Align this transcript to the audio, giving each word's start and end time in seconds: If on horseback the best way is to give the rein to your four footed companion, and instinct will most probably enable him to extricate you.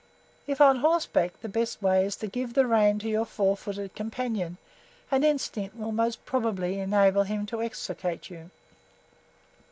If 0.47 0.59
on 0.59 0.77
horseback 0.77 1.39
the 1.43 1.47
best 1.47 1.79
way 1.79 2.03
is 2.03 2.15
to 2.15 2.27
give 2.27 2.55
the 2.55 2.65
rein 2.65 2.97
to 2.97 3.07
your 3.07 3.23
four 3.23 3.55
footed 3.55 3.93
companion, 3.93 4.57
and 5.11 5.23
instinct 5.23 5.75
will 5.75 5.91
most 5.91 6.25
probably 6.25 6.79
enable 6.79 7.21
him 7.21 7.45
to 7.45 7.61
extricate 7.61 8.27
you. 8.31 8.49